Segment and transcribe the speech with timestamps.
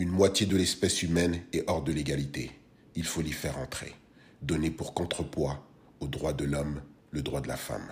[0.00, 2.52] Une moitié de l'espèce humaine est hors de l'égalité.
[2.94, 3.92] Il faut l'y faire entrer.
[4.40, 5.62] Donner pour contrepoids
[6.00, 6.80] au droit de l'homme
[7.10, 7.86] le droit de la femme.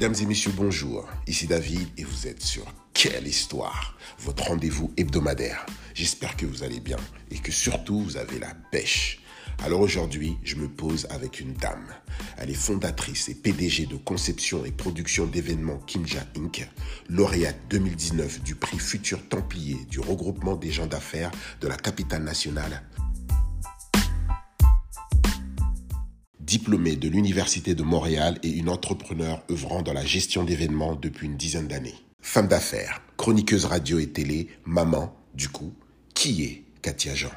[0.00, 1.06] Mesdames et messieurs, bonjour.
[1.26, 2.64] Ici David et vous êtes sur
[2.94, 5.66] Quelle Histoire, votre rendez-vous hebdomadaire.
[5.92, 6.96] J'espère que vous allez bien
[7.30, 9.20] et que surtout vous avez la pêche.
[9.62, 11.84] Alors aujourd'hui, je me pose avec une dame.
[12.38, 16.66] Elle est fondatrice et PDG de conception et production d'événements Kimja Inc.,
[17.10, 21.30] lauréate 2019 du prix Futur Templier du regroupement des gens d'affaires
[21.60, 22.84] de la capitale nationale
[26.50, 31.36] diplômée de l'Université de Montréal et une entrepreneur œuvrant dans la gestion d'événements depuis une
[31.36, 31.94] dizaine d'années.
[32.22, 35.72] Femme d'affaires, chroniqueuse radio et télé, maman, du coup,
[36.12, 37.30] qui est Katia Jean?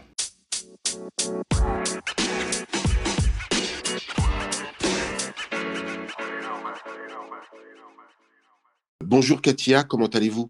[9.04, 10.50] Bonjour Katia, comment allez-vous?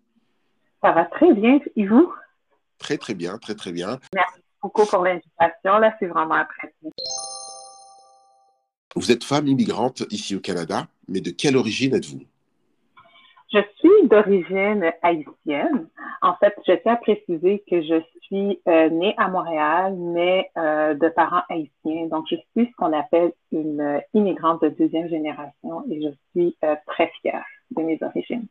[0.81, 2.13] Ça va très bien, et vous?
[2.77, 3.99] Très très bien, très très bien.
[4.15, 6.91] Merci beaucoup pour l'invitation, là c'est vraiment apprécié.
[8.95, 12.21] Vous êtes femme immigrante ici au Canada, mais de quelle origine êtes-vous?
[13.51, 15.87] Je suis d'origine haïtienne.
[16.21, 20.95] En fait, je tiens à préciser que je suis euh, née à Montréal, mais euh,
[20.95, 22.07] de parents haïtiens.
[22.07, 26.75] Donc, je suis ce qu'on appelle une immigrante de deuxième génération et je suis euh,
[26.87, 28.47] très fière de mes origines.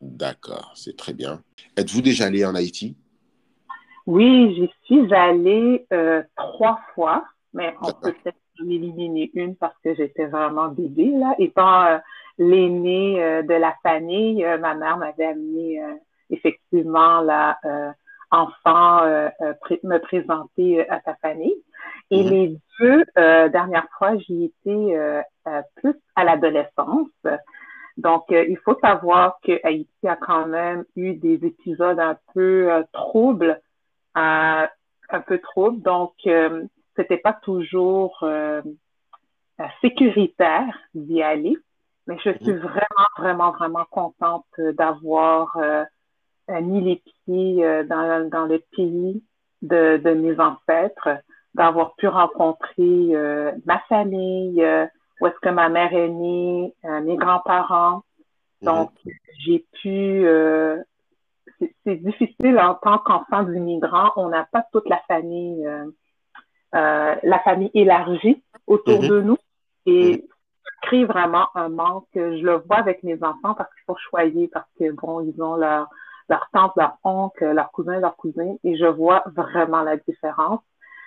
[0.00, 1.42] D'accord, c'est très bien.
[1.76, 2.96] Êtes-vous déjà allée en Haïti?
[4.06, 5.86] Oui, j'y suis allée
[6.36, 11.34] trois fois, mais on peut peut-être j'en éliminé une parce que j'étais vraiment bébé, là.
[11.38, 11.98] Étant euh,
[12.38, 15.82] l'aînée euh, de la famille, euh, ma mère m'avait amené
[16.30, 17.58] effectivement la
[18.30, 19.06] enfant
[19.82, 21.56] me présenter à sa famille.
[22.10, 22.30] Et mm-hmm.
[22.30, 23.04] les deux
[23.48, 25.22] dernières fois, j'y étais
[25.76, 27.08] plus à l'adolescence.
[27.96, 33.58] Donc, il faut savoir que Haïti a quand même eu des épisodes un peu troubles,
[34.14, 34.68] un
[35.26, 35.80] peu troubles.
[35.80, 36.12] Donc,
[36.98, 38.60] c'était pas toujours euh,
[39.80, 41.56] sécuritaire d'y aller,
[42.06, 42.58] mais je suis mhm.
[42.58, 45.84] vraiment, vraiment, vraiment contente d'avoir euh,
[46.48, 49.22] mis les pieds euh, dans, dans, le pays
[49.62, 51.08] de, de mes ancêtres,
[51.54, 53.12] d'avoir pu rencontrer
[53.64, 54.62] ma famille,
[55.20, 58.02] où est-ce que ma mère est née, mes grands-parents.
[58.62, 58.66] Mhm.
[58.66, 58.90] Donc,
[59.44, 60.26] j'ai pu
[61.84, 65.86] c'est difficile en tant qu'enfant d'immigrant, on n'a pas toute la famille euh,
[66.72, 69.08] la famille élargie autour mhm.
[69.08, 69.38] de nous
[69.86, 70.20] et mhm.
[70.20, 72.08] ça crée vraiment un manque.
[72.14, 75.56] Je le vois avec mes enfants parce qu'il faut choyer parce que bon, ils ont
[75.56, 75.88] leur
[76.28, 80.60] leur tante, leur oncle, leur cousin, leur cousine et je vois vraiment la différence.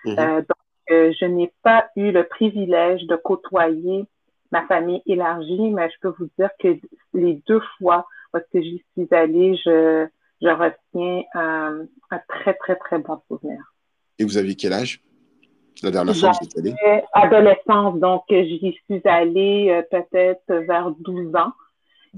[0.05, 0.15] Mhm.
[0.17, 0.57] Euh, donc,
[0.89, 4.05] euh, je n'ai pas eu le privilège de côtoyer
[4.51, 6.75] ma famille élargie, mais je peux vous dire que
[7.13, 10.07] les deux fois où que j'y suis allée, je,
[10.41, 13.59] je retiens un, un très, très, très bon souvenir.
[14.19, 15.01] Et vous avez quel âge?
[15.83, 16.75] La dernière fois que allée?
[17.13, 21.53] Adolescence, donc j'y suis allée euh, peut-être vers 12 ans.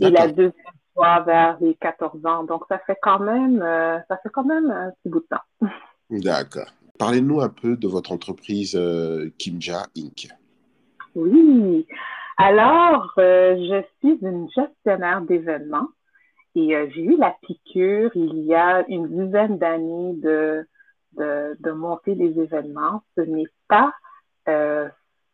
[0.01, 0.53] Et la deuxième
[0.93, 2.43] fois vers les 14 ans.
[2.43, 5.69] Donc ça fait quand même, euh, ça fait quand même un petit bout de temps.
[6.09, 6.67] D'accord.
[6.99, 10.27] Parlez-nous un peu de votre entreprise euh, Kimja Inc.
[11.15, 11.87] Oui.
[12.37, 15.87] Alors, je suis une gestionnaire d'événements
[16.55, 20.67] et j'ai eu la piqûre il y a une dizaine d'années de
[21.17, 23.01] de, de monter des événements.
[23.15, 23.93] Ce n'est pas
[24.47, 24.89] euh,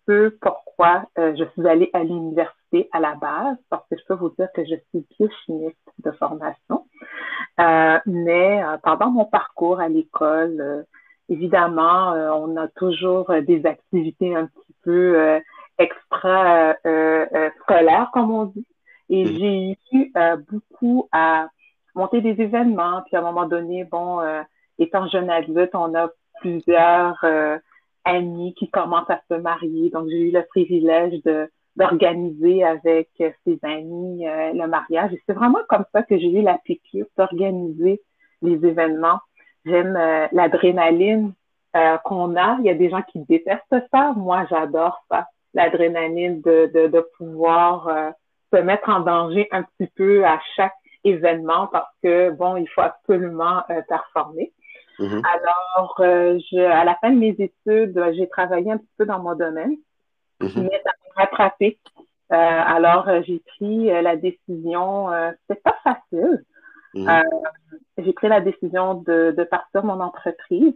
[0.07, 4.15] ce pourquoi euh, je suis allée à l'université à la base, parce que je peux
[4.15, 6.85] vous dire que je suis biochimiste de formation.
[7.59, 10.83] Euh, mais euh, pendant mon parcours à l'école, euh,
[11.29, 15.39] évidemment, on a toujours des activités un petit peu
[15.77, 16.73] extra
[17.61, 18.65] scolaires, comme on dit.
[19.09, 19.27] Et mm.
[19.27, 20.13] j'ai eu
[20.49, 21.47] beaucoup à
[21.93, 24.21] monter des événements, puis à un moment donné, bon,
[24.79, 26.09] étant jeune adulte, on a
[26.39, 27.57] plusieurs euh,
[28.05, 29.89] amis qui commencent à se marier.
[29.89, 35.13] Donc, j'ai eu le privilège de d'organiser avec ses amis euh, le mariage.
[35.13, 38.01] Et c'est vraiment comme ça que j'ai eu la piqûre d'organiser
[38.41, 39.19] les événements.
[39.65, 41.33] J'aime euh, l'adrénaline
[42.03, 42.57] qu'on a.
[42.59, 44.13] Il y a des gens qui détestent ça.
[44.17, 45.27] Moi, j'adore ça.
[45.53, 47.87] L'adrénaline de, de, de pouvoir
[48.51, 50.73] se mettre en danger un petit peu à chaque
[51.03, 54.51] événement parce que, bon, il faut absolument performer.
[54.99, 55.21] Mm-hmm.
[55.25, 59.19] Alors, euh, je, à la fin de mes études, j'ai travaillé un petit peu dans
[59.19, 59.77] mon domaine,
[60.41, 60.61] mm-hmm.
[60.61, 61.79] mais ça m'a rattrapé.
[62.29, 65.07] alors, j'ai pris la décision,
[65.47, 66.43] c'est pas facile.
[66.95, 67.23] Mhm.
[67.99, 70.73] j'ai pris la décision de, de partir mon entreprise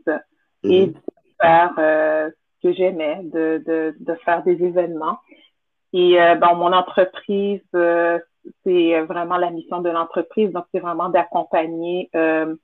[0.64, 0.96] et de
[1.42, 5.18] faire ce que j'aimais, de, de, de, faire des événements.
[5.92, 7.62] Et bon, mon entreprise,
[8.64, 10.52] c'est vraiment la mission de l'entreprise.
[10.52, 12.56] Donc, c'est vraiment d'accompagner euh, euh,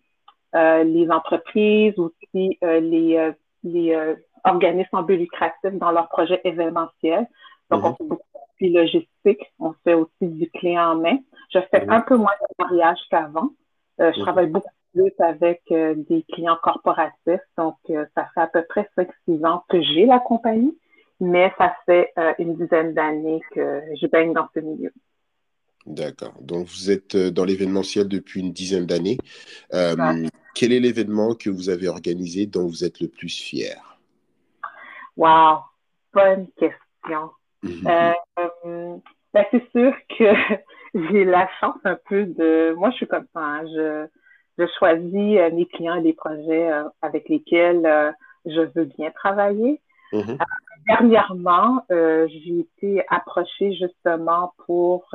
[0.54, 3.32] les entreprises, aussi euh, les,
[3.64, 7.28] les organismes en but lucratif dans leurs projets événementiels.
[7.70, 7.96] Donc, on mhm.
[7.98, 8.24] fait beaucoup
[8.62, 11.18] de logistique, on fait aussi du clé en main.
[11.54, 11.92] Je fais mhm.
[11.92, 13.50] un peu moins de mariage qu'avant.
[14.00, 14.24] je mhm.
[14.24, 17.46] travaille beaucoup plus avec des clients corporatifs.
[17.58, 20.76] Donc, ça fait à peu près 5-6 ans que j'ai la compagnie,
[21.20, 24.92] mais ça fait une dizaine d'années que je baigne dans ce milieu.
[25.86, 26.34] D'accord.
[26.42, 29.18] Donc, vous êtes euh, dans l'événementiel depuis une dizaine d'années.
[30.60, 33.98] Euh, quel est l'événement que vous avez organisé dont vous êtes le plus fier?
[35.16, 35.60] Wow,
[36.14, 37.32] bonne question.
[37.64, 37.88] Mhm.
[37.88, 38.98] Euh,
[39.34, 40.34] ben, c'est sûr que
[41.12, 42.74] j'ai la chance un peu de...
[42.78, 43.40] Moi, je suis comme ça.
[43.40, 43.66] Hein.
[43.68, 44.08] Je,
[44.58, 46.70] je choisis mes clients et les projets
[47.02, 48.14] avec lesquels
[48.46, 49.82] je veux bien travailler.
[50.12, 50.38] Mhm.
[50.88, 55.08] dernièrement, j'ai été approchée justement pour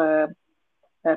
[1.06, 1.17] euh,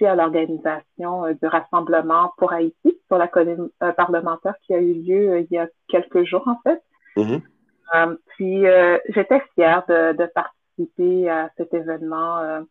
[0.00, 4.94] à l'organisation euh, du rassemblement pour Haïti sur la colline euh, parlementaire qui a eu
[4.94, 6.82] lieu il y a quelques jours en fait.
[7.16, 8.16] Mm-hmm.
[8.26, 8.64] puis
[9.10, 12.64] j'étais fière de, de, participer à cet événement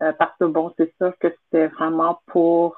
[0.00, 2.76] parce que bon, c'est sûr que c'était vraiment pour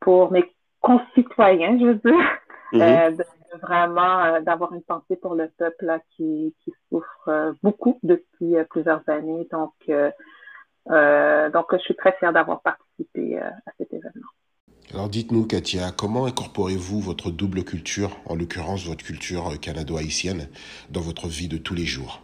[0.00, 2.38] pour mes concitoyens, je veux dire,
[2.72, 3.16] mm-hmm.
[3.18, 3.24] de,
[3.60, 9.46] vraiment d'avoir une pensée pour le peuple là, qui, qui souffre beaucoup depuis plusieurs années.
[9.52, 10.10] Donc, euh,
[10.88, 14.28] donc, je suis très fière d'avoir participé euh, à cet événement.
[14.94, 20.48] Alors dites-nous, Katia, comment incorporez-vous votre double culture, en l'occurrence votre culture euh, canado-haïtienne,
[20.90, 22.22] dans votre vie de tous les jours?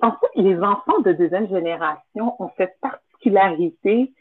[0.00, 4.12] En fait, les enfants de deuxième génération ont cette particularité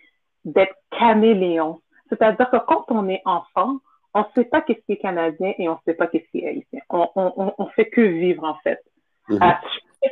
[0.43, 1.79] d'être caméléons.
[2.09, 3.77] C'est-à-dire que quand on est enfant,
[4.13, 6.39] on ne sait pas qu'est-ce qui est canadien et on ne sait pas qu'est-ce qui
[6.39, 6.81] est haïtien.
[6.89, 8.81] On, on, on, fait que vivre, en fait.
[9.29, 9.57] Mm-hmm.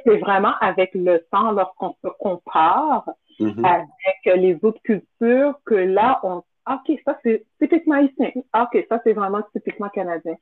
[0.06, 3.06] c'est vraiment avec le temps, lorsqu'on se compare,
[3.40, 3.66] Mm-hmm.
[3.66, 8.32] avec les autres cultures que là, on, OK, ça c'est typiquement haïtien.
[8.36, 10.36] OK, ça c'est vraiment typiquement canadien.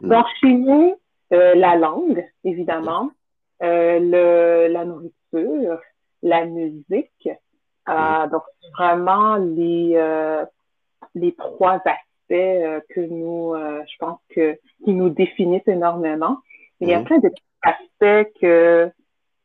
[0.00, 0.08] Mm.
[0.08, 0.96] Donc, chez nous,
[1.32, 3.10] euh, la langue, évidemment,
[3.62, 5.80] euh, le, la nourriture,
[6.22, 7.28] la musique,
[7.88, 8.30] euh, mm.
[8.30, 8.42] donc
[8.78, 10.44] vraiment les, euh,
[11.14, 16.38] les trois aspects que nous, je pense que, qui nous définissent énormément.
[16.80, 17.04] Il y a mm.
[17.04, 18.90] plein d'aspects que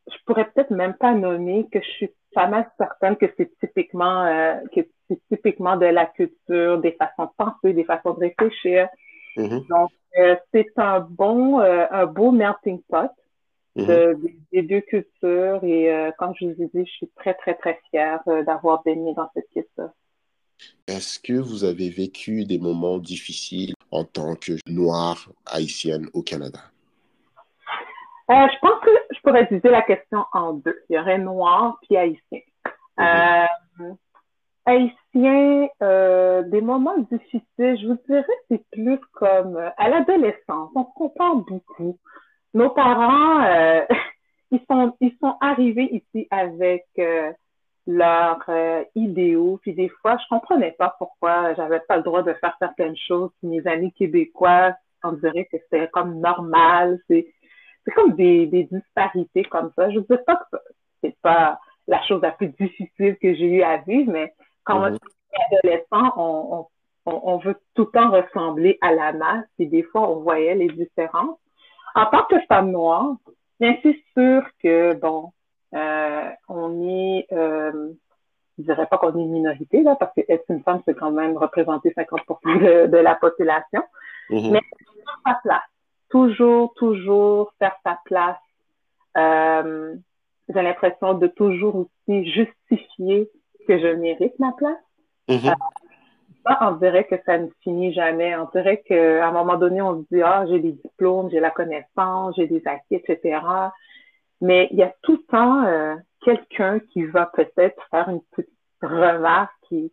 [0.08, 4.24] je pourrais peut-être même pas nommer, que je suis pas mal certaine que c'est typiquement
[4.24, 8.88] euh, que c'est typiquement de la culture, des façons de penser, des façons de réfléchir.
[9.36, 9.68] Mm-hmm.
[9.68, 13.10] Donc euh, c'est un bon, euh, un beau melting pot
[13.76, 14.32] mm-hmm.
[14.52, 18.20] des deux cultures et comme je vous ai dit, je suis très très très fière
[18.46, 19.90] d'avoir baigné dans cette culture.
[20.86, 26.60] Est-ce que vous avez vécu des moments difficiles en tant que noire haïtienne au Canada?
[28.28, 28.90] Je pense que
[29.22, 30.78] pourrais diviser la question en deux.
[30.88, 32.40] Il y aurait noir puis haïtien.
[32.98, 33.46] Mm-hmm.
[33.80, 33.92] Euh,
[34.66, 40.70] haïtien, euh, des moments difficiles, je vous dirais, c'est plus comme à l'adolescence.
[40.74, 41.98] On se compare beaucoup.
[42.54, 43.44] Nos parents,
[44.50, 46.86] ils sont ils sont arrivés ici avec
[47.86, 48.44] leurs
[48.94, 49.58] idéaux.
[49.62, 53.30] Puis des fois, je comprenais pas pourquoi j'avais pas le droit de faire certaines choses.
[53.42, 54.74] mes amis québécois,
[55.04, 56.98] on dirait que c'était comme normal.
[57.08, 57.26] C'est
[57.84, 59.90] c'est comme des, des disparités comme ça.
[59.90, 60.58] Je ne dis pas que
[61.02, 61.58] c'est pas
[61.88, 64.32] la chose la plus difficile que j'ai eu à vivre, mais
[64.64, 66.66] quand on est adolescent, on,
[67.06, 70.54] on, on, veut tout le temps ressembler à la masse et des fois, on voyait
[70.54, 71.38] les différences.
[71.94, 73.16] En tant que femme noire,
[73.58, 75.32] bien c'est sûr que, bon,
[75.74, 77.92] euh, on est, euh,
[78.58, 81.10] je dirais pas qu'on est une minorité, là, parce que être une femme, c'est quand
[81.10, 83.82] même représenter 50% de, de la population,
[84.30, 84.52] mm-hmm.
[84.52, 85.71] mais c'est sa place
[86.12, 88.36] toujours, toujours faire sa place.
[89.16, 89.94] Euh,
[90.48, 93.30] j'ai l'impression de toujours aussi justifier
[93.66, 94.76] que je mérite ma place.
[95.28, 95.54] Mm-hmm.
[96.48, 98.36] Euh, on dirait que ça ne finit jamais.
[98.36, 101.50] On dirait qu'à un moment donné, on se dit, ah, j'ai des diplômes, j'ai la
[101.50, 103.40] connaissance, j'ai des acquis, etc.
[104.40, 108.50] Mais il y a tout le temps euh, quelqu'un qui va peut-être faire une petite
[108.82, 109.92] remarque qui,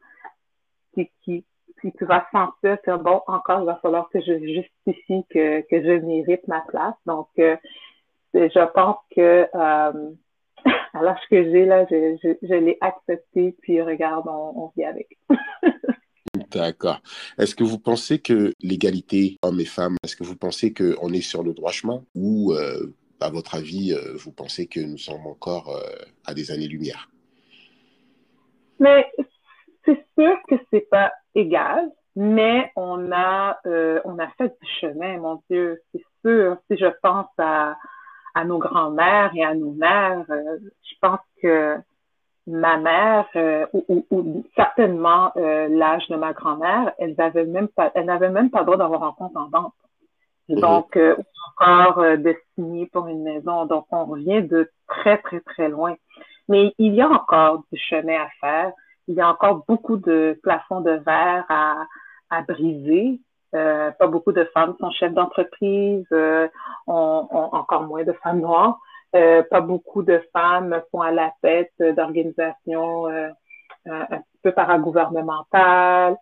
[0.93, 1.45] qui, qui,
[1.79, 5.83] puis tu vas sentir que bon, encore, il va falloir que je justifie que, que
[5.83, 6.95] je mérite ma place.
[7.05, 7.57] Donc, euh,
[8.33, 10.11] je pense que euh,
[10.93, 14.85] à l'âge que j'ai, là, je, je, je l'ai accepté, puis regarde, on, on vit
[14.85, 15.17] avec.
[16.51, 17.01] D'accord.
[17.37, 21.21] Est-ce que vous pensez que l'égalité hommes et femmes, est-ce que vous pensez qu'on est
[21.21, 22.03] sur le droit chemin?
[22.15, 26.51] Ou, euh, à votre avis, euh, vous pensez que nous sommes encore euh, à des
[26.51, 27.09] années-lumière?
[28.79, 29.05] Mais
[29.85, 35.17] c'est sûr que c'est pas égal, mais on a, euh, on a fait du chemin,
[35.17, 36.57] mon Dieu, c'est sûr.
[36.69, 37.75] Si je pense à,
[38.35, 41.77] à nos grands-mères et à nos mères, euh, je pense que
[42.49, 47.91] ma mère euh, ou, ou, certainement euh, l'âge de ma grand-mère, elles n'avaient même pas,
[47.93, 49.73] elles n'avaient même pas le droit d'avoir un compte en banque.
[50.49, 50.59] Mhm.
[50.59, 51.15] Donc, euh,
[51.61, 53.65] encore de signer pour une maison.
[53.65, 55.95] Donc, on revient de très, très, très loin.
[56.47, 58.73] Mais il y a encore du chemin à faire.
[59.09, 61.87] Il y a encore beaucoup de plafonds de verre à,
[62.29, 63.19] à briser.
[63.55, 66.47] Euh, pas beaucoup de femmes sont chefs d'entreprise, euh,
[66.85, 68.79] on, encore moins de femmes noires.
[69.15, 73.29] Euh, pas beaucoup de femmes sont à la tête d'organisations euh,
[73.87, 76.15] un petit peu paragouvernementales.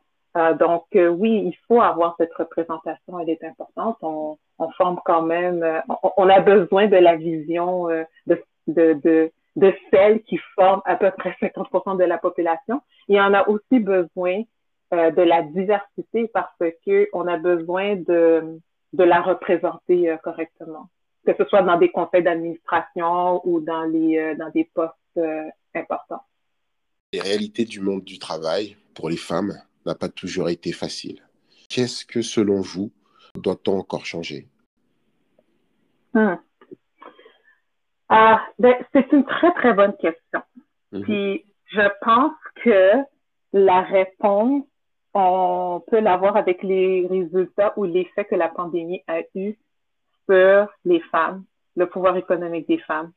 [0.57, 3.97] donc oui, il faut avoir cette représentation, elle est importante.
[4.01, 9.31] On, on forme quand même, on, on, a besoin de la vision de, de, de,
[9.57, 12.81] de celles qui forment à peu près 50% de la population.
[13.09, 14.43] Y en a aussi besoin
[14.93, 18.59] euh, de la diversité parce que on a besoin de,
[18.93, 20.89] de la représenter euh, correctement,
[21.25, 24.93] que ce soit dans des conseils d'administration ou dans les euh, dans des postes
[25.73, 26.21] importants.
[27.11, 29.53] Les réalités du monde du travail pour les femmes
[29.87, 31.23] n'a pas toujours été facile.
[31.67, 32.91] Qu'est-ce que, selon vous,
[33.35, 34.47] doit-on encore changer?
[36.13, 36.35] Hmm.
[38.09, 40.41] Ah, ben, C'est une très, très bonne question.
[40.93, 41.01] Mm-hmm.
[41.01, 42.33] Puis, je pense
[42.63, 42.93] que
[43.53, 44.63] la réponse
[45.19, 49.57] on peut l'avoir avec les résultats ou l'effet que la pandémie a eu
[50.29, 51.43] sur les femmes,
[51.75, 53.11] le pouvoir économique des femmes.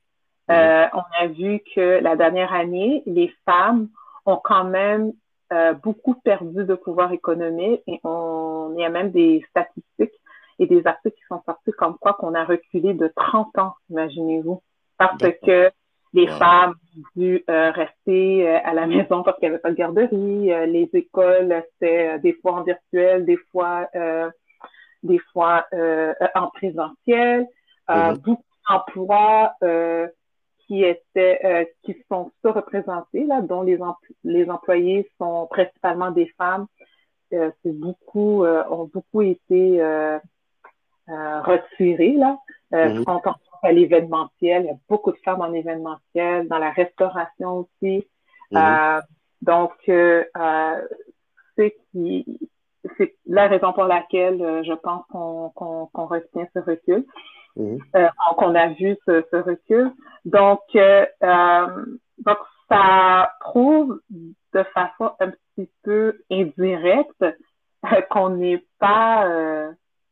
[0.49, 0.56] Mhm.
[0.56, 3.88] Euh, on a vu que la dernière année, les femmes
[4.25, 5.12] ont quand même
[5.52, 10.18] euh, beaucoup perdu de pouvoir économique et on, il y a même des statistiques
[10.59, 14.62] et des articles qui sont sortis comme quoi qu'on a reculé de 30 ans, imaginez-vous,
[15.09, 15.71] parce que
[16.12, 19.71] les femmes ont dû euh, rester euh, à la maison parce qu'il n'y avait pas
[19.71, 20.52] de garderie.
[20.52, 23.88] Euh, les écoles, c'était des fois en virtuel, des fois,
[25.02, 25.66] des fois
[26.35, 27.47] en présentiel.
[27.88, 28.19] Mm-hmm.
[28.21, 29.54] Beaucoup d'emplois
[30.66, 33.78] qui étaient, qui sont surreprésentés là, dont les,
[34.25, 36.66] les employés sont principalement des femmes.
[37.30, 39.80] c'est beaucoup, ont beaucoup été
[41.09, 42.37] retirés là.
[42.73, 43.04] Mm-hmm
[43.62, 44.62] à l'événementiel.
[44.62, 48.07] Il y a beaucoup de femmes en événementiel, dans la restauration aussi.
[48.50, 48.59] Mhm.
[48.59, 49.00] Euh,
[49.43, 50.83] donc, euh, euh,
[51.57, 51.76] c'est
[52.97, 57.05] c'est la raison pour laquelle euh, je pense qu'on qu'on retient ce recul,
[57.57, 57.76] mmh.
[58.37, 59.93] qu'on a vu ce, ce, recul.
[60.25, 62.38] Donc, donc,
[62.69, 67.25] ça prouve de façon un petit peu indirecte
[68.11, 69.26] qu'on n'est pas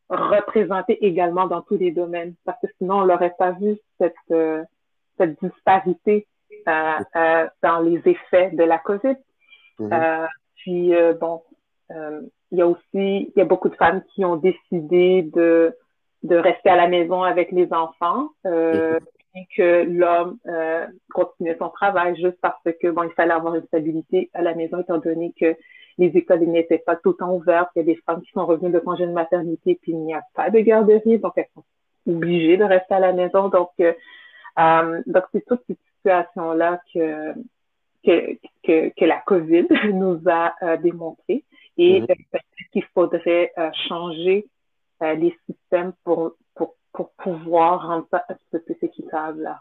[0.08, 4.64] représenté également dans tous les domaines, parce que sinon on n'aurait pas vu cette, euh,
[5.18, 6.26] cette disparité
[6.66, 9.16] euh, euh, dans les effets de la COVID.
[9.78, 9.92] Mm-hmm.
[9.92, 11.42] Euh, puis bon,
[11.90, 15.76] il y a aussi il y a beaucoup de femmes qui ont décidé de
[16.24, 18.30] de rester à la maison avec les enfants.
[18.44, 18.98] Et
[19.56, 24.30] que l'homme euh, continuait son travail juste parce que bon il fallait avoir une stabilité
[24.34, 25.56] à la maison étant donné que
[25.98, 27.70] les écoles n'étaient pas tout le temps ouvertes.
[27.74, 30.14] Il y a des femmes qui sont revenues de congé de maternité, puis il n'y
[30.14, 31.64] a pas de garderie, donc elles sont
[32.06, 33.48] obligées de rester à la maison.
[33.48, 33.92] Donc, euh,
[34.58, 37.34] euh donc c'est toute cette situation-là que,
[38.04, 41.44] que, que, que, la COVID nous a euh, démontré.
[41.76, 42.38] Et euh,
[42.72, 43.52] qu'il faudrait
[43.88, 44.46] changer
[45.00, 48.06] les systèmes pour, pour, pour pouvoir un
[48.50, 49.54] peu plus équitable.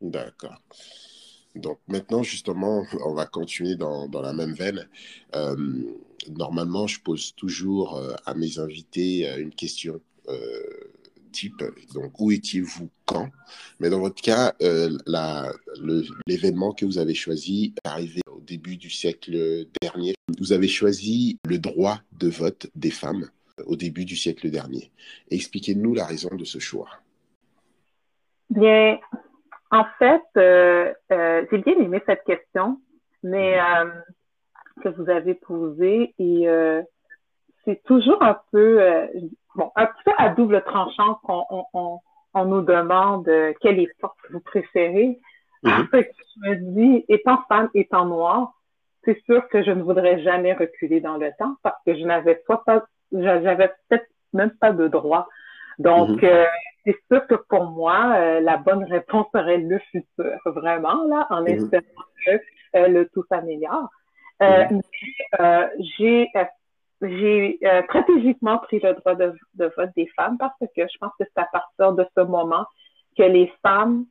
[0.00, 0.60] D'accord.
[1.56, 4.88] Donc maintenant, justement, on va continuer dans, dans la même veine.
[5.34, 5.56] Euh,
[6.28, 10.00] normalement, je pose toujours euh, à mes invités euh, une question
[11.30, 11.62] type,
[11.94, 13.28] donc où étiez-vous quand?
[13.78, 14.54] Mais dans votre cas,
[16.26, 20.14] l'événement que vous avez choisi est arrivé au début du siècle dernier.
[20.38, 23.28] Vous avez choisi le droit de vote des femmes
[23.64, 24.90] au début du siècle dernier.
[25.30, 26.88] Expliquez-nous la raison de ce choix.
[28.50, 28.98] Bien,
[29.70, 32.80] en fait, euh, euh, j'ai bien aimé cette question,
[33.22, 33.90] mais euh,
[34.82, 36.46] que vous avez posée et
[37.64, 38.80] c'est toujours un peu,
[39.56, 41.98] bon, un peu à double tranchant qu'on on,
[42.34, 43.28] on, nous demande
[43.60, 45.18] quelle est force vous préférez.
[45.62, 45.70] Mm
[46.44, 48.52] je me dis, étant femme, étant noire,
[49.04, 52.42] c'est sûr que je ne voudrais jamais reculer dans le temps parce que je n'avais
[52.44, 55.28] soit pas, j'avais peut-être même pas de droit.
[55.78, 56.46] Donc, mm-hmm
[56.86, 61.42] c'est sûr que pour moi, euh, la bonne réponse serait le futur, vraiment, là, en
[61.42, 61.48] mhm.
[61.48, 62.30] espérant que
[62.76, 63.90] euh, le tout s'améliore.
[64.42, 64.82] Euh, mhm.
[65.40, 66.28] Mais j'ai
[67.02, 71.24] j'ai stratégiquement pris le droit de, de, vote des femmes parce que je pense que
[71.24, 72.64] c'est à partir de ce moment
[73.18, 74.06] que les femmes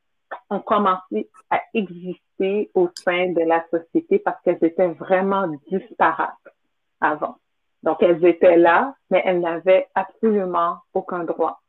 [0.51, 6.35] ont commencé à exister au sein de la société parce qu'elles étaient vraiment disparates
[7.01, 7.37] avant.
[7.85, 11.61] Donc, elles étaient là, mais elles n'avaient absolument aucun droit.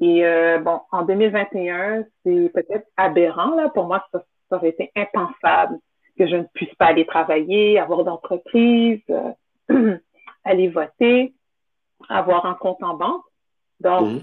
[0.00, 3.70] Et euh, bon, en 2021, c'est peut-être aberrant, là.
[3.70, 5.78] Pour moi, ça, aurait été impensable
[6.18, 9.96] que je ne puisse pas aller travailler, avoir d'entreprise, euh,
[10.44, 11.34] aller voter,
[12.10, 13.24] avoir un compte en banque.
[13.80, 14.22] Donc, mhm.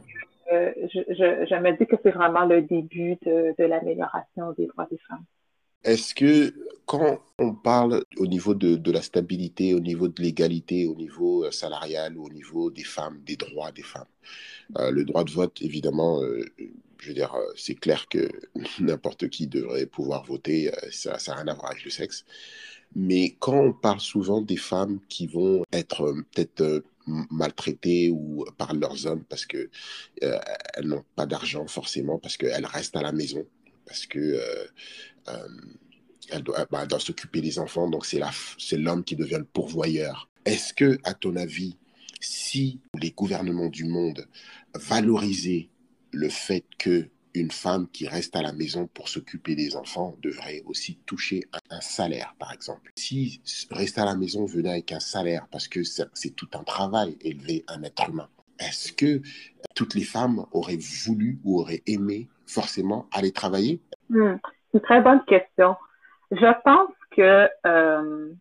[0.54, 4.68] euh, je, je, je, me dis que c'est vraiment le début de, de l'amélioration des
[4.68, 5.26] droits des femmes.
[5.84, 6.54] Est-ce que
[6.86, 11.46] quand on parle au niveau de, de, la stabilité, au niveau de l'égalité, au niveau
[11.46, 14.10] euh, salarial, au niveau des femmes, des droits des femmes,
[14.78, 16.44] euh, le droit de vote, évidemment, euh,
[17.00, 18.30] je veux dire, c'est clair que
[18.80, 22.26] n'importe qui devrait pouvoir voter, ça n'a rien à voir avec le sexe.
[22.96, 29.08] Mais quand on parle souvent des femmes qui vont être peut-être maltraitées ou par leurs
[29.08, 29.70] hommes parce que
[30.22, 33.46] elles n'ont pas d'argent forcément, parce qu'elles restent à la maison,
[33.92, 35.48] parce que euh,
[36.30, 40.30] elle doit, bah, doit s'occuper des enfants, donc c'est l'homme qui devient le pourvoyeur.
[40.46, 41.78] Est-ce que, à ton avis,
[42.22, 44.26] si les gouvernements du monde
[44.74, 45.68] valorisaient
[46.12, 50.64] le fait que une femme qui reste à la maison pour s'occuper des enfants devrait
[50.66, 52.94] aussi toucher un, salaire, par exemple?
[52.96, 57.18] Si rester à la maison venait avec un salaire, parce que c'est tout un travail
[57.20, 59.22] élever un être humain, est-ce que
[59.76, 63.82] toutes les femmes auraient voulu ou auraient aimé forcément aller travailler?
[64.10, 64.36] Hmm.
[64.72, 65.76] C'est une très bonne question.
[66.32, 68.32] Je pense que euh,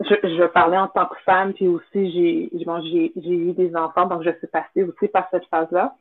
[0.00, 4.22] je, je parlais en tant que femme, puis aussi j'ai bon, eu des enfants, donc
[4.22, 5.94] je suis passée aussi par cette phase-là.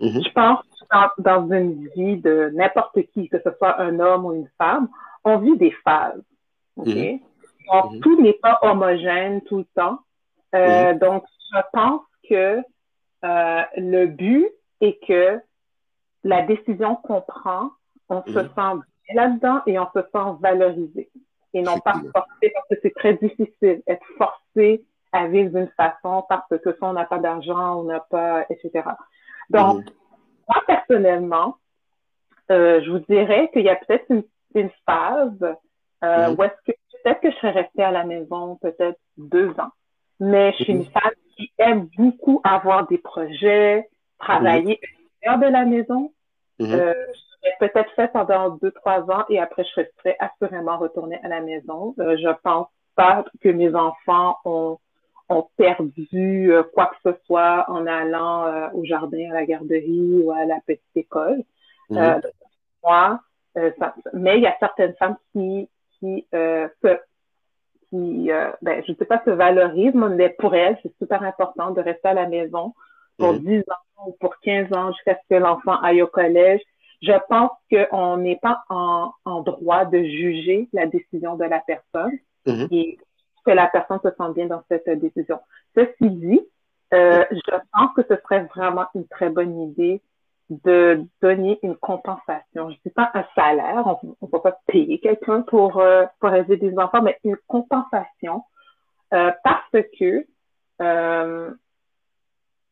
[0.00, 0.26] Mm-hmm.
[0.26, 4.34] Je pense que dans, une vie de n'importe qui, que ce soit un homme ou
[4.34, 4.88] une femme,
[5.24, 6.22] on vit des phases.
[6.78, 7.20] Mm-hmm.
[7.72, 8.00] Donc, mm-hmm.
[8.00, 9.98] tout n'est pas homogène tout le temps.
[10.54, 12.62] Euh, donc, je pense que
[13.24, 14.46] euh, le but
[14.80, 15.40] est que
[16.26, 17.70] la décision qu'on prend,
[18.08, 18.48] on se mhm.
[18.48, 21.08] sent bien là-dedans et on se sent valorisé.
[21.54, 23.82] Et non pas forcé parce que c'est très difficile.
[23.86, 28.00] Être forcé à vivre d'une façon parce que soit on n'a pas d'argent, on n'a
[28.00, 28.84] pas, etc.
[29.50, 29.90] Donc, mhm.
[30.48, 31.56] moi, personnellement,
[32.50, 34.24] euh, je vous dirais qu'il y a peut-être une,
[34.54, 35.56] une, phase
[36.04, 36.36] euh, mhm.
[36.36, 39.70] où est-ce que peut-être que je serais restée à la maison peut-être deux ans.
[40.18, 44.80] Mais je suis une femme qui aime beaucoup avoir des projets, travailler
[45.26, 46.12] à de la maison,
[46.58, 46.74] Mm -hmm.
[46.74, 46.94] euh,
[47.58, 51.94] peut-être fait pendant deux, trois ans et après, je serais assurément retourner à la maison.
[51.98, 54.78] Euh, je pense pas que mes enfants ont,
[55.28, 60.22] ont perdu euh, quoi que ce soit en allant euh, au jardin, à la garderie
[60.22, 61.42] ou à la petite école.
[61.90, 62.20] Mm
[62.84, 63.18] moi,
[63.80, 66.98] ça, mais il y a certaines femmes qui, qui, se,
[67.90, 68.28] qui
[68.62, 72.06] ben, je ne sais pas, se valorisent, mais pour elles, c'est super important de rester
[72.06, 72.74] à la maison
[73.18, 73.60] pour 10 mhm.
[73.60, 73.85] ans ou
[74.20, 76.60] pour 15 ans jusqu'à ce que l'enfant aille au collège.
[77.02, 82.12] Je pense qu'on n'est pas en, en, droit de juger la décision de la personne
[82.46, 82.68] mhm.
[82.70, 82.98] et
[83.44, 85.38] que la personne se sente bien dans cette décision.
[85.74, 86.40] Ceci dit,
[86.94, 90.00] euh, je pense que ce serait vraiment une très bonne idée
[90.48, 92.70] de donner une compensation.
[92.70, 96.32] Je ne dis pas un salaire, on ne peut pas payer quelqu'un pour, euh, pour
[96.32, 98.44] aider des enfants, mais une compensation
[99.12, 100.26] euh, parce que
[100.82, 101.50] euh,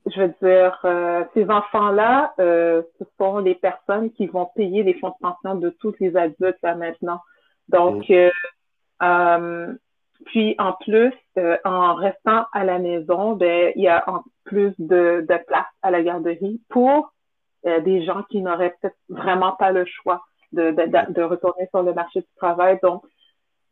[0.06, 4.94] je veux dire, euh, ces enfants-là, euh, ce sont les personnes qui vont payer les
[4.94, 7.20] fonds de pension de tous les adultes là maintenant.
[7.68, 8.30] Donc, mm.
[9.02, 9.72] euh,
[10.26, 11.14] puis en plus,
[11.64, 15.90] en restant à la maison, ben il y a en plus de, de place à
[15.90, 17.12] la garderie pour
[17.64, 21.94] des gens qui n'auraient peut-être vraiment pas le choix de, de, de, retourner sur le
[21.94, 22.78] marché du travail.
[22.82, 23.02] Donc,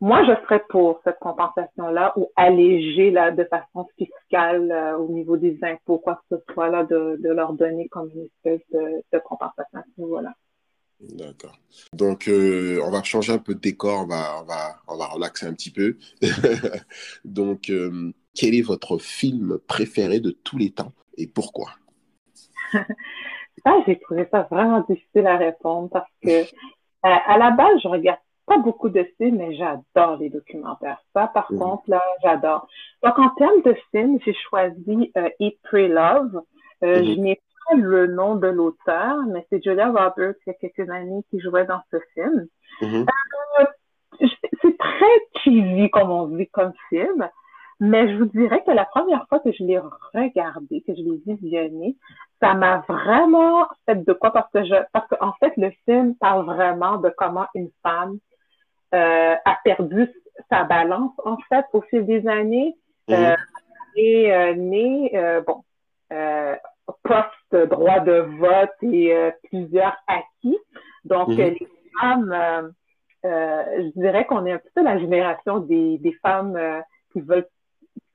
[0.03, 5.37] moi, je serais pour cette compensation-là ou alléger là, de façon fiscale euh, au niveau
[5.37, 9.01] des impôts, quoi que ce soit, là, de, de leur donner comme une espèce de,
[9.13, 10.33] de compensation Voilà.
[10.99, 11.55] D'accord.
[11.93, 15.05] Donc, euh, on va changer un peu de décor, on va, on va, on va
[15.05, 15.95] relaxer un petit peu.
[17.23, 21.69] Donc, euh, quel est votre film préféré de tous les temps et pourquoi?
[23.65, 26.43] Ah, J'ai trouvé ça vraiment difficile à répondre parce que
[27.01, 31.01] à la base, je regarde pas beaucoup de films, mais j'adore les documentaires.
[31.13, 32.67] Ça, par contre, là, j'adore.
[33.03, 36.41] Donc, en termes de films, j'ai choisi euh, Eat, Pray, Love.
[36.83, 37.05] Euh, mhm.
[37.05, 40.89] Je n'ai pas le nom de l'auteur, mais c'est Julia Roberts, il y a quelques
[40.89, 42.47] années, qui jouait dans ce film.
[42.81, 43.05] Mhm.
[43.59, 44.27] Euh,
[44.61, 47.27] c'est très cheesy, comme on dit, comme film.
[47.79, 49.79] Mais je vous dirais que la première fois que je l'ai
[50.13, 51.97] regardé, que je l'ai visionné,
[52.39, 56.45] ça m'a vraiment fait de quoi parce que je, parce qu'en fait, le film parle
[56.45, 58.19] vraiment de comment une femme
[58.93, 60.07] euh, a perdu
[60.49, 62.75] sa balance, en fait, au fil des années.
[63.07, 63.15] Mhm.
[63.15, 63.35] Euh,
[63.95, 65.11] et euh, née,
[65.45, 65.63] bon,
[67.03, 69.15] postes, droit de vote et
[69.49, 70.57] plusieurs acquis.
[71.05, 71.37] Donc, mhm.
[71.37, 71.67] les
[71.99, 72.73] femmes,
[73.23, 76.59] je dirais qu'on est un peu la génération des, des femmes
[77.11, 77.47] qui veulent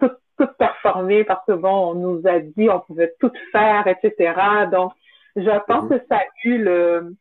[0.00, 4.34] tout, tout performer parce que bon, on nous a dit on pouvait tout faire, etc.
[4.70, 4.92] Donc,
[5.36, 5.88] je pense mhm.
[5.88, 7.14] que ça a eu le,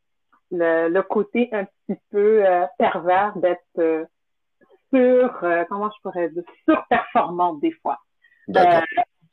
[0.52, 4.06] le, le côté un petit peu euh, pervers d'être euh,
[4.94, 7.98] sur, euh, comment je pourrais dire, surperformante des fois.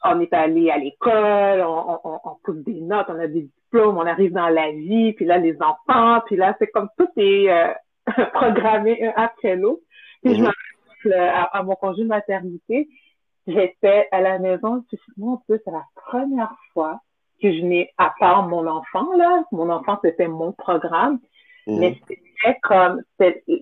[0.05, 3.97] on est allé à l'école, on, on, on pousse des notes, on a des diplômes,
[3.97, 7.49] on arrive dans la vie, puis là, les enfants, puis là, c'est comme tout est
[8.35, 9.83] programmé un après l'autre.
[10.23, 10.49] Puis je mhm.
[10.49, 10.53] me
[11.12, 12.88] à, à, mon congé de maternité,
[13.47, 17.01] j'étais à la maison, puis mon Dieu, c'est la première fois
[17.43, 21.19] que je n'ai, à part mon enfant, là, mon enfant, c'était mon programme,
[21.66, 21.79] mhm.
[21.79, 23.03] mais c'était comme,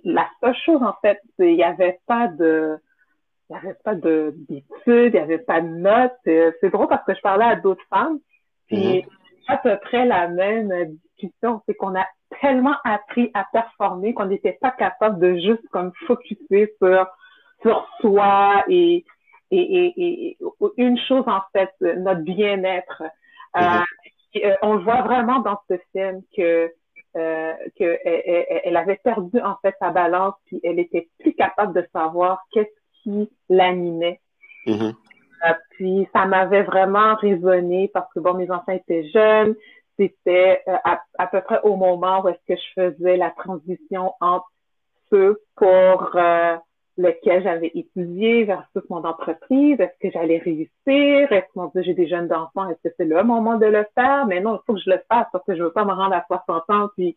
[0.04, 2.78] la seule chose, en fait, il n'y avait pas de,
[3.48, 6.12] il n'y avait pas de, d'études, il n'y avait pas de notes.
[6.24, 8.18] C'est drôle parce que je parlais à d'autres femmes,
[8.66, 9.08] puis mhm.
[9.48, 12.06] à peu près la même discussion, c'est qu'on a
[12.40, 17.06] tellement appris à performer qu'on n'était pas capable de juste comme focuser sur,
[17.62, 19.04] sur soi et,
[19.50, 20.38] et, et, et,
[20.76, 23.02] une chose en fait, notre bien-être.
[23.56, 24.42] Euh, mhm.
[24.44, 26.72] euh, on le voit vraiment dans ce film que
[27.16, 31.86] euh, que elle, avait perdu en fait sa balance puis elle était plus capable de
[31.92, 34.20] savoir qu'est-ce qui l'animait.
[34.66, 34.92] Mhm.
[35.44, 39.54] Euh, puis ça m'avait vraiment résonné parce que bon mes enfants étaient jeunes,
[39.98, 44.50] c'était à, à, peu près au moment où est-ce que je faisais la transition entre
[45.10, 46.16] ceux pour
[46.98, 49.80] lequel j'avais étudié versus mon entreprise.
[49.80, 51.32] Est-ce que j'allais réussir?
[51.32, 52.68] Est-ce que, mon Dieu, j'ai des jeunes enfants?
[52.68, 54.26] Est-ce que c'est le moment de le faire?
[54.26, 56.14] Mais non, il faut que je le fasse parce que je veux pas me rendre
[56.14, 57.16] à 60 ans puis,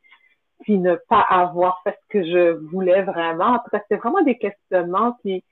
[0.61, 3.55] puis ne pas avoir fait ce que je voulais vraiment.
[3.55, 5.43] En tout cas, c'était vraiment des questionnements puis,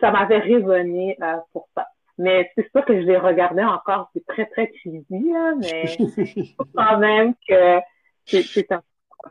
[0.00, 1.86] ça m'avait résonné euh, pour ça.
[2.18, 5.84] Mais c'est sûr que je les regardais encore, c'est très, très cheesy, là, mais
[6.74, 7.78] quand même que
[8.26, 8.82] c'est un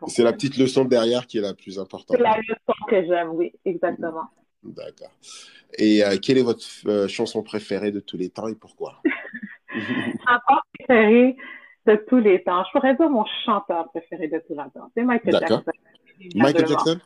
[0.08, 2.18] c'est la petite leçon derrière qui est la plus importante.
[2.18, 4.26] C'est la leçon que j'aime, oui, exactement.
[4.64, 5.12] D'accord.
[5.78, 9.02] Et euh, quelle est votre euh, chanson préférée de tous les temps et pourquoi?
[9.74, 11.36] Chanson préférée
[11.86, 12.64] de tous les temps.
[12.66, 14.90] Je pourrais dire mon chanteur préféré de tous les temps.
[14.96, 15.64] C'est Michael Jackson.
[16.36, 17.00] Michael Jackson?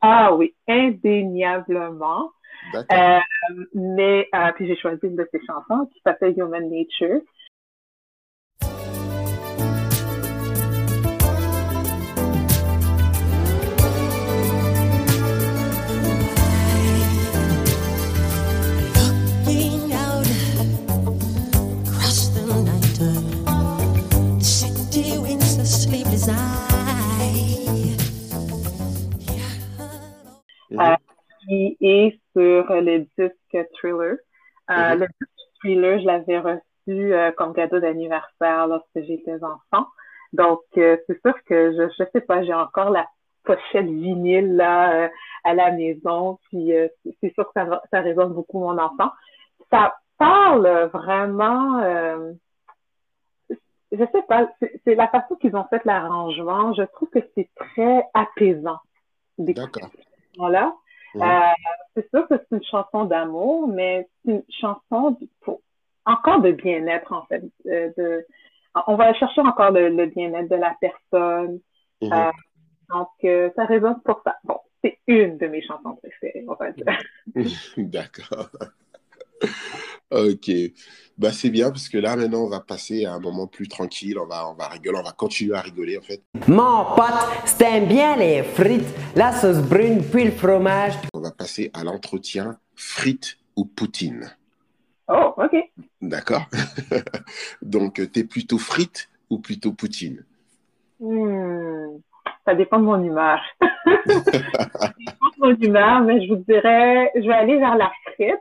[0.00, 2.30] Ah oui, indéniablement.
[2.74, 3.18] Euh,
[3.74, 7.20] mais puis j'ai choisi une de ses chansons qui s'appelle Human Nature.
[30.72, 30.96] Euh,
[31.40, 34.16] qui est sur le disque Thriller.
[34.70, 34.98] Euh, mm-hmm.
[34.98, 39.86] Le disque Thriller, je l'avais reçu euh, comme cadeau d'anniversaire lorsque j'étais enfant.
[40.32, 43.06] Donc, c'est sûr que je, je sais pas, j'ai encore la
[43.44, 45.10] pochette vinyle là
[45.42, 46.70] à la maison, puis
[47.22, 49.10] c'est sûr que ça, ça résonne beaucoup mon enfant.
[49.70, 51.80] Ça parle vraiment,
[53.48, 54.50] je sais pas,
[54.84, 56.74] c'est la façon qu'ils ont fait l'arrangement.
[56.74, 58.80] Je trouve que c'est très apaisant.
[59.38, 59.88] D'accord
[60.46, 60.74] là
[61.16, 61.20] euh,
[61.94, 65.60] c'est sûr que c'est une chanson d'amour, mais c'est une chanson pour,
[66.04, 67.42] encore de bien-être, en fait.
[67.66, 68.26] Euh, de,
[68.86, 71.60] on va chercher encore le, bien-être de la personne.
[72.02, 72.12] Mhm.
[72.12, 72.30] Euh,
[72.90, 74.36] donc, ça résonne pour ça.
[74.44, 76.86] Bon, c'est une de mes chansons préférées, on va dire.
[77.76, 78.50] D'accord.
[80.10, 80.50] Ok,
[81.18, 84.18] bah c'est bien parce que là maintenant on va passer à un moment plus tranquille,
[84.18, 86.22] on va on va rigoler, on va continuer à rigoler en fait.
[86.46, 90.94] Mon pote, t'aimes bien les frites, la sauce brune puis le fromage?
[91.12, 94.34] On va passer à l'entretien frites ou poutine.
[95.08, 95.56] Oh, ok.
[96.00, 96.46] D'accord.
[97.62, 100.24] Donc t'es plutôt frites ou plutôt poutine?
[101.00, 101.98] Hmm,
[102.46, 103.40] Ça dépend de mon humeur.
[103.60, 108.40] ça dépend de mon humeur, mais je vous dirais, je vais aller vers la frite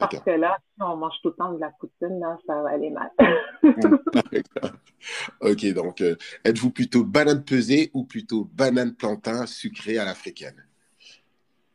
[0.00, 2.70] parce que là, si on mange tout le temps de la poutine, là, ça va
[2.70, 3.10] aller mal.
[5.40, 10.64] ok, donc euh, êtes-vous plutôt banane pesée ou plutôt banane plantain sucrée à l'africaine?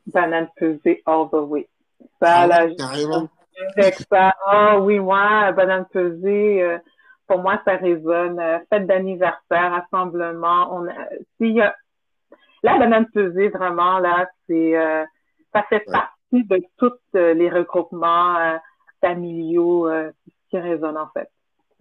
[0.07, 1.69] Banane pesée all the way.
[2.19, 3.29] Ça, ah, là, carrément?
[4.09, 4.35] Ça.
[4.51, 6.79] Oh oui, moi, banane pesée, euh,
[7.27, 8.39] pour moi, ça résonne.
[8.39, 10.75] Euh, fête d'anniversaire, assemblement.
[10.75, 10.93] On a,
[11.39, 11.75] y a,
[12.63, 14.73] la banane pesée, vraiment, là, c'est,
[15.53, 18.57] ça fait partie de tous euh, les regroupements euh,
[19.01, 20.11] familiaux euh,
[20.49, 21.29] qui résonnent en fait.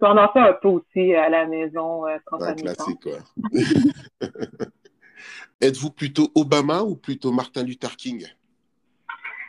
[0.01, 3.19] On en fait un peu aussi à la maison quand un classique, quoi.
[5.61, 8.27] Êtes-vous plutôt Obama ou plutôt Martin Luther King?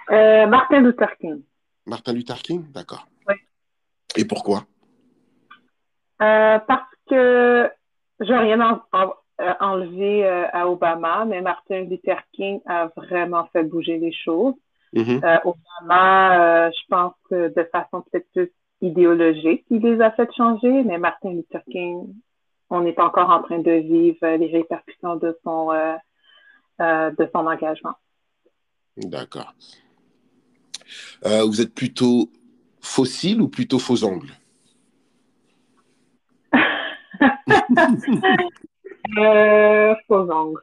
[0.09, 1.43] Martin Luther King.
[1.85, 3.07] Martin Luther King, d'accord.
[3.29, 3.35] Oui.
[4.17, 4.63] Et pourquoi?
[6.23, 7.69] Euh, parce que
[8.21, 13.65] je n'ai rien en, euh, enlevé à Obama, mais Martin Luther King a vraiment fait
[13.65, 14.55] bouger les choses.
[14.97, 15.21] Mhm.
[15.23, 20.27] Euh, Obama, euh, je pense que de façon peut-être plus idéologique, il les a fait
[20.35, 22.15] changer, mais Martin Luther King,
[22.71, 25.97] on est encore en train de vivre les répercussions de son, euh,
[27.11, 27.93] de son engagement.
[28.97, 29.53] D'accord.
[31.23, 32.31] Vous êtes plutôt
[32.81, 34.33] fossile ou plutôt faux ongles
[40.09, 40.63] faux ongles.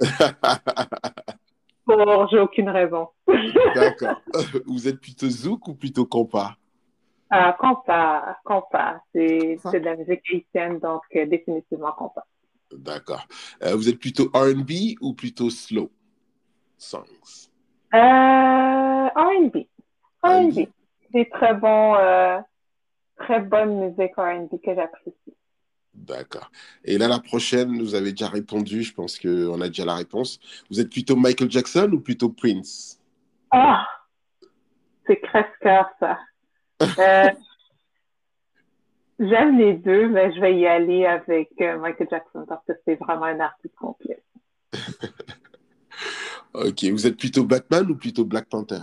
[2.30, 3.08] J'ai aucune raison.
[3.74, 4.20] D'accord.
[4.66, 6.56] Vous êtes plutôt zouk ou plutôt compas?
[7.32, 12.26] Euh, compas, compas, c'est, de la musique haïtienne, donc euh, définitivement compas.
[12.70, 13.26] D'accord.
[13.62, 15.90] Euh, vous êtes plutôt R&B ou plutôt slow
[16.76, 17.48] songs?
[17.94, 17.98] Euh,
[19.08, 19.64] R&B.
[20.22, 20.68] R&B.
[21.12, 21.94] C'est très bon,
[23.16, 25.34] très bonne musique R&B que j'apprécie.
[26.02, 26.50] D'accord.
[26.84, 28.82] Et là, la prochaine, vous avez déjà répondu.
[28.82, 30.40] Je pense qu'on a déjà la réponse.
[30.68, 33.00] Vous êtes plutôt Michael Jackson ou plutôt Prince?
[33.50, 33.86] Ah!
[35.06, 36.18] C'est crève-cœur, ça.
[36.98, 37.30] Euh,
[39.20, 42.96] j'aime les deux, mais je vais y aller avec euh, Michael Jackson parce que c'est
[42.96, 44.20] vraiment un artiste complet.
[46.54, 46.84] Ok.
[46.84, 48.82] Vous êtes plutôt Batman ou plutôt Black Panther?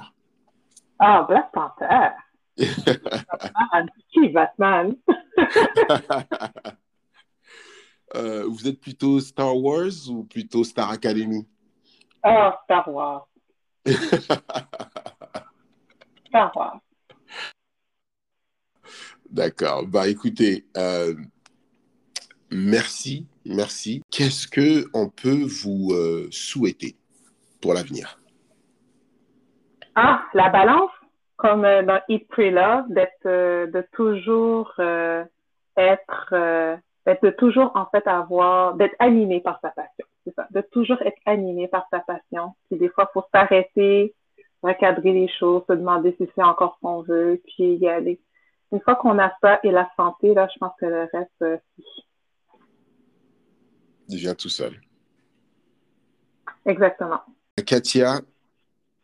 [0.98, 2.14] Ah, Black Panther!
[2.58, 3.90] Batman.
[4.12, 4.96] Qui Batman?
[8.16, 11.48] Euh, Vous êtes plutôt Star Wars ou plutôt Star Academy?
[12.24, 13.28] Ah, Star Wars.
[16.28, 16.80] Star Wars.
[19.30, 19.86] D'accord.
[19.86, 21.14] Bah écoutez, euh,
[22.52, 24.02] merci, merci.
[24.12, 26.96] Qu'est-ce que on peut vous euh, souhaiter
[27.62, 28.20] pour l'avenir?
[29.94, 30.90] Ah, la balance,
[31.36, 34.74] comme dans Eat, Pray, Love, d'être, de toujours
[35.78, 40.06] être, euh, d'être de toujours en fait avoir, d'être animé par sa passion.
[40.26, 42.54] C'est ça, de toujours être animé par sa passion.
[42.70, 44.14] Puis des fois, faut s'arrêter,
[44.62, 48.20] recadrer les choses, se demander si c'est encore ce qu'on veut, puis y aller.
[48.72, 51.58] Une fois qu'on a ça et la santé, là, je pense que le reste, euh,
[54.10, 54.80] Il vient tout seul.
[56.66, 57.22] exactement.
[57.66, 58.22] Katia,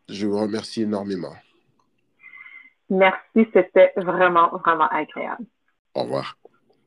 [0.08, 1.34] je vous remercie énormément.
[2.90, 5.46] Merci, c'était vraiment, vraiment agréable.
[5.96, 6.38] Au revoir.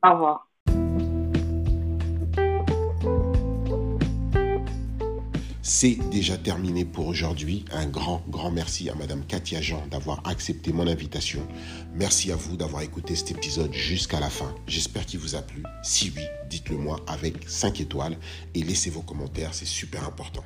[0.03, 0.48] Au revoir.
[5.71, 7.63] C'est déjà terminé pour aujourd'hui.
[7.71, 11.47] Un grand, grand merci à Madame Katia Jean d'avoir accepté mon invitation.
[11.93, 14.55] Merci à vous d'avoir écouté cet épisode jusqu'à la fin.
[14.65, 15.61] J'espère qu'il vous a plu.
[15.83, 18.17] Si oui, dites-le moi avec 5 étoiles
[18.55, 20.43] et laissez vos commentaires, c'est super important.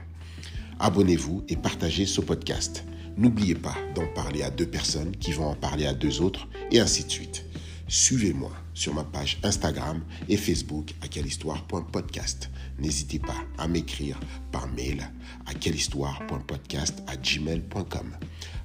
[0.80, 2.84] Abonnez-vous et partagez ce podcast.
[3.16, 6.82] N'oubliez pas d'en parler à deux personnes qui vont en parler à deux autres et
[6.82, 7.46] ainsi de suite.
[7.88, 12.50] Suivez-moi sur ma page Instagram et Facebook à quellehistoire.podcast.
[12.80, 14.20] N'hésitez pas à m'écrire
[14.52, 15.10] par mail
[15.46, 18.18] à quellehistoire.podcast à gmail.com.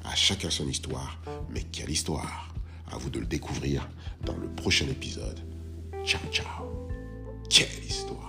[0.05, 1.18] À chacun son histoire,
[1.51, 2.55] mais quelle histoire
[2.90, 3.88] À vous de le découvrir
[4.25, 5.40] dans le prochain épisode.
[6.05, 6.64] Ciao, ciao.
[7.51, 8.27] Quelle histoire